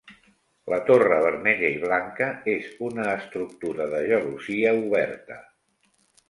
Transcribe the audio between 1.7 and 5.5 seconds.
i blanca és una estructura de gelosia oberta.